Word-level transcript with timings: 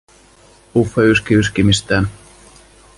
Uffe 0.73 1.05
yski 1.09 1.37
yskimistään. 1.39 2.09